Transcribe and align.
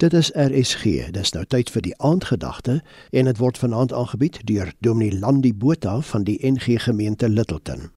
Dit 0.00 0.12
is 0.12 0.30
RSG. 0.32 1.10
Dis 1.12 1.30
nou 1.36 1.42
tyd 1.44 1.68
vir 1.68 1.82
die 1.84 1.92
aandgedagte 2.00 2.78
en 3.12 3.26
dit 3.28 3.36
word 3.36 3.58
vanaand 3.60 3.92
aangebied 3.92 4.38
deur 4.48 4.70
Dominee 4.80 5.18
Landi 5.20 5.50
Botha 5.52 5.98
van 6.00 6.24
die 6.24 6.38
NG 6.40 6.80
Gemeente 6.80 7.28
Littleton. 7.28 7.90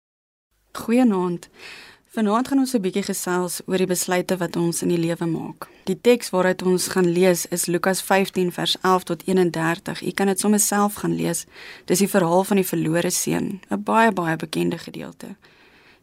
Goeienaand. 0.76 1.48
Vanaand 2.12 2.48
gaan 2.48 2.60
ons 2.60 2.74
'n 2.76 2.82
bietjie 2.82 3.04
gesels 3.08 3.62
oor 3.66 3.78
die 3.78 3.88
besluite 3.88 4.38
wat 4.38 4.56
ons 4.56 4.82
in 4.82 4.90
die 4.90 4.98
lewe 4.98 5.26
maak. 5.26 5.70
Die 5.84 6.02
teks 6.02 6.30
waaruit 6.30 6.62
ons 6.62 6.88
gaan 6.88 7.08
lees 7.08 7.46
is 7.46 7.66
Lukas 7.66 8.02
15 8.02 8.52
vers 8.52 8.78
11 8.82 9.04
tot 9.04 9.24
31. 9.26 10.04
U 10.04 10.12
kan 10.12 10.28
dit 10.28 10.40
sommer 10.40 10.60
self 10.60 10.94
gaan 10.94 11.16
lees. 11.16 11.46
Dis 11.86 12.00
die 12.00 12.10
verhaal 12.10 12.44
van 12.44 12.58
die 12.58 12.68
verlore 12.68 13.10
seun, 13.10 13.62
'n 13.70 13.84
baie 13.84 14.12
baie 14.12 14.36
bekende 14.36 14.78
gedeelte. 14.78 15.36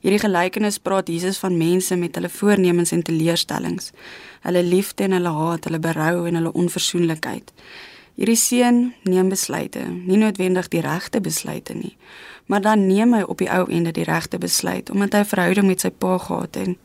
Hierdie 0.01 0.23
gelykenis 0.23 0.79
praat 0.81 1.11
Jesus 1.13 1.37
van 1.43 1.59
mense 1.61 1.97
met 2.01 2.15
hulle 2.17 2.31
voornemens 2.33 2.93
en 2.97 3.03
teleurstellings, 3.05 3.91
hulle 4.47 4.63
liefde 4.65 5.05
en 5.05 5.13
hulle 5.13 5.33
haat, 5.37 5.67
hulle 5.69 5.81
berou 5.85 6.25
en 6.29 6.39
hulle 6.39 6.53
onverzoenlikheid. 6.57 7.53
Hierdie 8.17 8.39
seun 8.41 8.79
neem 9.05 9.29
besluite, 9.29 9.83
nie 9.85 10.17
noodwendig 10.23 10.71
die 10.73 10.81
regte 10.85 11.21
besluite 11.21 11.77
nie, 11.77 11.93
maar 12.49 12.65
dan 12.65 12.87
neem 12.89 13.13
hy 13.13 13.21
op 13.29 13.45
die 13.45 13.51
ou 13.53 13.67
ende 13.69 13.93
die 13.93 14.09
regte 14.09 14.41
besluit 14.41 14.89
omdat 14.91 15.13
hy 15.13 15.21
'n 15.21 15.33
verhouding 15.35 15.67
met 15.67 15.81
sy 15.81 15.91
pa 15.91 16.17
gehad 16.19 16.55
het. 16.55 16.79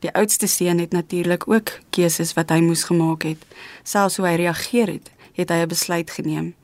Die 0.00 0.14
oudste 0.14 0.46
seun 0.46 0.78
het 0.78 0.92
natuurlik 0.92 1.48
ook 1.48 1.80
keuses 1.90 2.34
wat 2.34 2.50
hy 2.50 2.60
moes 2.60 2.84
gemaak 2.84 3.22
het. 3.22 3.42
Selfs 3.82 4.16
hoe 4.16 4.26
hy 4.26 4.34
reageer 4.36 4.86
het, 4.86 5.10
het 5.32 5.48
hy 5.50 5.62
'n 5.62 5.68
besluit 5.68 6.10
geneem. 6.10 6.54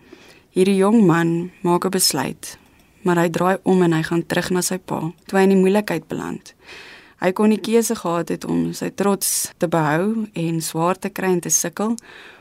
Hierdie 0.51 0.77
jong 0.77 1.07
man 1.07 1.51
maak 1.63 1.85
'n 1.85 1.91
besluit 1.91 2.60
maar 3.03 3.21
hy 3.23 3.29
draai 3.33 3.57
om 3.63 3.83
en 3.83 3.93
hy 3.97 4.03
gaan 4.07 4.25
terug 4.27 4.51
na 4.55 4.63
sy 4.65 4.79
pa, 4.79 5.01
toe 5.27 5.39
hy 5.39 5.47
in 5.49 5.55
die 5.55 5.61
moeilikheid 5.61 6.09
beland. 6.11 6.55
Hy 7.21 7.33
kon 7.37 7.53
nie 7.53 7.61
keuse 7.61 7.95
gehad 8.01 8.31
het 8.33 8.47
om 8.49 8.71
sy 8.77 8.89
trots 8.97 9.51
te 9.61 9.69
behou 9.69 10.27
en 10.41 10.61
swaar 10.65 10.97
te 10.97 11.11
kry 11.13 11.35
en 11.35 11.43
te 11.45 11.53
sukkel, 11.53 11.97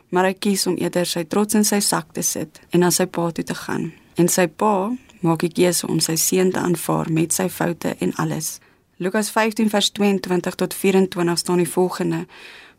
maar 0.09 0.30
hy 0.30 0.35
kies 0.40 0.66
om 0.72 0.77
eerder 0.80 1.08
sy 1.08 1.26
trots 1.27 1.58
in 1.59 1.68
sy 1.68 1.82
sak 1.84 2.13
te 2.16 2.23
sit 2.23 2.62
en 2.72 2.84
na 2.85 2.91
sy 2.91 3.05
pa 3.05 3.27
toe 3.35 3.43
te 3.43 3.57
gaan. 3.66 3.90
En 4.16 4.32
sy 4.32 4.48
pa 4.48 4.91
maak 5.20 5.43
die 5.43 5.51
keuse 5.51 5.88
om 5.88 5.99
sy 5.99 6.16
seun 6.16 6.54
te 6.55 6.63
aanvaar 6.63 7.12
met 7.12 7.35
sy 7.35 7.49
foute 7.51 7.96
en 7.99 8.16
alles. 8.23 8.60
Lukas 8.99 9.32
15 9.35 9.71
vers 9.71 9.91
22 9.96 10.55
tot 10.60 10.73
24 10.76 11.38
staan 11.40 11.60
die 11.60 11.68
volgende: 11.68 12.26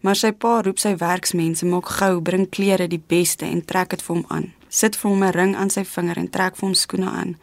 Maar 0.00 0.16
sy 0.16 0.32
pa 0.32 0.60
roep 0.64 0.80
sy 0.80 0.96
werksmense, 0.96 1.66
maak 1.68 1.88
gou, 2.00 2.20
bring 2.20 2.48
klere 2.48 2.88
die 2.88 3.00
beste 3.00 3.44
en 3.44 3.64
trek 3.64 3.92
dit 3.92 4.04
vir 4.04 4.16
hom 4.16 4.24
aan 4.28 4.48
sit 4.70 4.96
vir 4.96 5.10
hom 5.10 5.24
'n 5.24 5.32
ring 5.32 5.56
aan 5.56 5.70
sy 5.70 5.84
vinger 5.84 6.18
en 6.18 6.30
trek 6.30 6.56
vir 6.56 6.66
hom 6.68 6.74
skoene 6.74 7.10
aan 7.10 7.36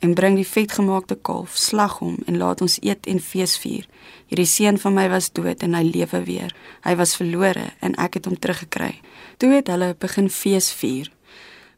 en 0.00 0.14
bring 0.14 0.36
die 0.36 0.48
vetgemaakte 0.48 1.18
kalf, 1.22 1.56
slag 1.56 1.98
hom 2.00 2.16
en 2.26 2.38
laat 2.40 2.60
ons 2.64 2.78
eet 2.82 3.06
en 3.06 3.20
fees 3.20 3.58
vier. 3.60 3.86
Hierdie 4.32 4.48
seun 4.48 4.78
van 4.78 4.94
my 4.96 5.08
was 5.12 5.28
dood 5.36 5.62
en 5.62 5.74
hy 5.76 5.82
lewe 5.84 6.22
weer. 6.24 6.54
Hy 6.86 6.94
was 6.96 7.16
verlore 7.16 7.66
en 7.84 7.96
ek 8.00 8.16
het 8.16 8.24
hom 8.24 8.38
teruggekry. 8.38 8.94
Toe 9.36 9.52
het 9.52 9.68
hulle 9.68 9.94
begin 10.00 10.30
fees 10.30 10.70
vier. 10.72 11.10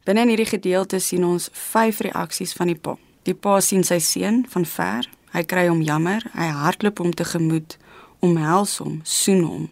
Binne 0.06 0.22
in 0.22 0.32
hierdie 0.34 0.50
gedeelte 0.50 1.00
sien 1.00 1.24
ons 1.26 1.48
vyf 1.72 2.00
reaksies 2.06 2.54
van 2.58 2.70
die 2.70 2.78
pa. 2.78 2.96
Die 3.26 3.34
pa 3.34 3.60
sien 3.60 3.84
sy 3.86 3.98
seun 3.98 4.42
van 4.54 4.66
ver. 4.66 5.10
Hy 5.32 5.42
kry 5.48 5.66
hom 5.68 5.82
jammer. 5.82 6.22
Hy 6.34 6.46
hardloop 6.46 6.98
hom 7.02 7.12
tegemoet, 7.16 7.78
omhels 8.20 8.76
hom, 8.82 9.00
soen 9.04 9.42
hom. 9.46 9.68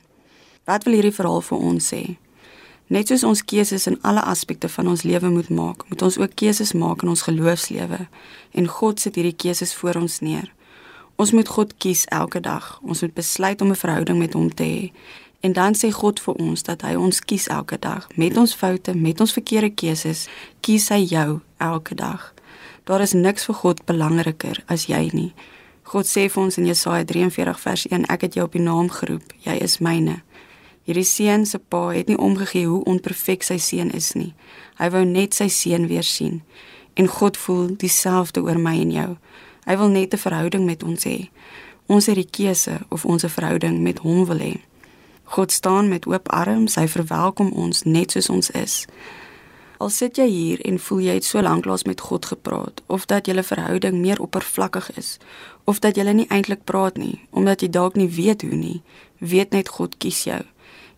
Wat 0.67 0.87
wil 0.87 0.99
hierdie 0.99 1.15
verhaal 1.15 1.43
vir 1.43 1.67
ons 1.71 1.93
sê? 1.93 2.03
Net 2.91 3.07
soos 3.07 3.23
ons 3.23 3.45
keuses 3.47 3.87
in 3.87 4.01
alle 4.03 4.23
aspekte 4.27 4.69
van 4.69 4.89
ons 4.91 5.05
lewe 5.07 5.29
moet 5.31 5.49
maak, 5.55 5.85
moet 5.89 6.03
ons 6.03 6.17
ook 6.19 6.33
keuses 6.35 6.73
maak 6.75 7.05
in 7.05 7.13
ons 7.13 7.23
geloofslewe 7.23 8.09
en 8.59 8.67
God 8.67 8.99
sit 8.99 9.15
hierdie 9.15 9.37
keuses 9.37 9.75
voor 9.79 10.01
ons 10.01 10.17
neer. 10.27 10.49
Ons 11.15 11.31
moet 11.31 11.49
God 11.49 11.77
kies 11.79 12.03
elke 12.11 12.41
dag. 12.43 12.81
Ons 12.83 13.05
moet 13.07 13.15
besluit 13.15 13.61
om 13.63 13.71
'n 13.71 13.79
verhouding 13.79 14.19
met 14.19 14.33
hom 14.33 14.55
te 14.55 14.65
hê. 14.65 14.91
En 15.41 15.53
dan 15.53 15.75
sê 15.75 15.93
God 15.93 16.21
vir 16.21 16.35
ons 16.35 16.63
dat 16.63 16.83
hy 16.83 16.95
ons 16.95 17.21
kies 17.21 17.47
elke 17.47 17.79
dag 17.79 18.09
met 18.17 18.37
ons 18.37 18.55
foute, 18.55 18.95
met 18.95 19.21
ons 19.21 19.33
verkeerde 19.33 19.71
keuses, 19.71 20.29
kies 20.61 20.89
hy 20.89 21.05
jou 21.05 21.41
elke 21.57 21.95
dag. 21.95 22.35
Daar 22.85 23.01
is 23.01 23.13
niks 23.13 23.45
vir 23.45 23.55
God 23.55 23.85
belangriker 23.85 24.63
as 24.67 24.87
jy 24.87 25.11
nie. 25.13 25.33
God 25.83 26.07
sê 26.07 26.29
vir 26.31 26.43
ons 26.43 26.59
in 26.59 26.67
Jesaja 26.67 27.05
43 27.05 27.61
vers 27.61 27.87
1: 27.87 28.05
Ek 28.05 28.21
het 28.21 28.35
jou 28.35 28.45
op 28.45 28.53
die 28.53 28.63
naam 28.63 28.89
geroep. 28.89 29.33
Jy 29.39 29.53
is 29.53 29.79
myne. 29.79 30.23
Hierdie 30.85 31.05
seun 31.05 31.47
se 31.47 31.59
pa 31.59 31.89
het 31.89 32.09
nie 32.09 32.19
omgegee 32.19 32.67
hoe 32.67 32.85
onperfek 32.85 33.43
sy 33.43 33.59
seun 33.59 33.91
is 33.91 34.13
nie. 34.15 34.35
Hy 34.81 34.89
wou 34.91 35.05
net 35.05 35.35
sy 35.35 35.49
seun 35.49 35.87
weer 35.87 36.07
sien. 36.07 36.41
En 36.95 37.07
God 37.07 37.37
voel 37.37 37.77
dieselfde 37.77 38.43
oor 38.43 38.59
my 38.59 38.79
en 38.81 38.91
jou. 38.91 39.11
Hy 39.67 39.77
wil 39.77 39.89
net 39.89 40.15
'n 40.15 40.19
verhouding 40.19 40.65
met 40.65 40.83
ons 40.83 41.05
hê. 41.05 41.29
Ons 41.87 42.07
het 42.07 42.15
die 42.15 42.31
keuse 42.31 42.81
of 42.89 43.05
ons 43.05 43.25
'n 43.25 43.29
verhouding 43.29 43.83
met 43.83 43.99
hom 43.99 44.25
wil 44.25 44.39
hê. 44.39 44.57
God 45.25 45.53
staan 45.53 45.89
met 45.89 46.07
oop 46.07 46.29
arms, 46.29 46.75
hy 46.75 46.89
verwelkom 46.89 47.53
ons 47.53 47.83
net 47.83 48.11
soos 48.11 48.29
ons 48.29 48.51
is. 48.51 48.87
Al 49.79 49.89
sit 49.89 50.17
jy 50.17 50.27
hier 50.27 50.61
en 50.69 50.79
voel 50.79 50.99
jy 51.01 51.13
het 51.17 51.25
so 51.25 51.41
lank 51.41 51.65
lank 51.65 51.87
met 51.87 52.01
God 52.01 52.27
gepraat 52.27 52.83
of 52.87 53.07
dat 53.07 53.27
julle 53.27 53.43
verhouding 53.43 54.01
meer 54.01 54.21
oppervlakkig 54.21 54.91
is 54.97 55.19
of 55.65 55.79
dat 55.79 55.97
julle 55.97 56.13
nie 56.13 56.27
eintlik 56.29 56.65
praat 56.65 56.97
nie 56.97 57.21
omdat 57.31 57.61
jy 57.61 57.69
dalk 57.69 57.97
nie 57.97 58.09
weet 58.09 58.43
hoe 58.43 58.55
nie, 58.55 58.83
weet 59.19 59.51
net 59.51 59.69
God 59.69 59.97
kies 59.97 60.25
jou. 60.25 60.43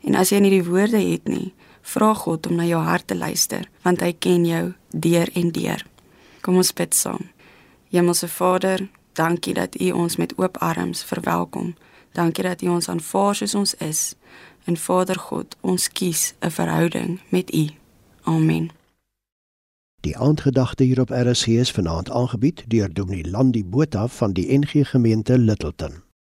En 0.02 0.14
as 0.18 0.32
jy 0.32 0.40
nie 0.42 0.50
die 0.50 0.64
woorde 0.66 0.98
het 0.98 1.28
nie, 1.30 1.52
vra 1.82 2.12
God 2.14 2.46
om 2.46 2.58
na 2.58 2.66
jou 2.66 2.80
hart 2.82 3.06
te 3.06 3.16
luister, 3.16 3.68
want 3.82 4.02
hy 4.02 4.12
ken 4.12 4.44
jou 4.46 4.64
deur 4.90 5.30
en 5.34 5.50
deur. 5.54 5.86
Kom 6.42 6.58
ons 6.58 6.72
bid 6.74 6.94
saam. 6.94 7.30
Hemelse 7.92 8.28
Vader, 8.28 8.88
dankie 9.18 9.54
dat 9.54 9.78
U 9.80 9.90
ons 9.90 10.16
met 10.16 10.32
oop 10.38 10.56
arms 10.58 11.04
verwelkom. 11.04 11.74
Dankie 12.12 12.44
dat 12.44 12.62
U 12.62 12.68
ons 12.68 12.88
aanvaar 12.88 13.34
soos 13.34 13.54
ons 13.54 13.74
is. 13.74 14.14
En 14.64 14.76
Vader 14.76 15.18
God, 15.18 15.56
ons 15.60 15.88
kies 15.88 16.34
'n 16.40 16.50
verhouding 16.50 17.20
met 17.28 17.54
U. 17.54 17.68
Amen. 18.22 18.70
Die 20.00 20.16
aandgedagte 20.18 20.84
hier 20.84 21.00
op 21.00 21.10
RSG 21.10 21.46
is 21.46 21.70
vanaand 21.70 22.10
aangebied 22.10 22.64
deur 22.66 22.94
Dominee 22.94 23.30
Landi 23.30 23.64
Botha 23.64 24.08
van 24.08 24.32
die 24.32 24.58
NG 24.58 24.88
Gemeente 24.88 25.38
Littleton. 25.38 26.02